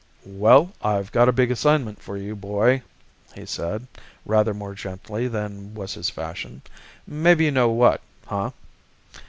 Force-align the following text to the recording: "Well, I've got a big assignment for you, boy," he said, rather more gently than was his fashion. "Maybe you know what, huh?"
"Well, 0.25 0.73
I've 0.81 1.11
got 1.11 1.29
a 1.29 1.31
big 1.31 1.51
assignment 1.51 2.01
for 2.01 2.17
you, 2.17 2.35
boy," 2.35 2.81
he 3.35 3.45
said, 3.45 3.85
rather 4.25 4.51
more 4.51 4.73
gently 4.73 5.27
than 5.27 5.75
was 5.75 5.93
his 5.93 6.09
fashion. 6.09 6.63
"Maybe 7.05 7.45
you 7.45 7.51
know 7.51 7.69
what, 7.69 8.01
huh?" 8.25 8.49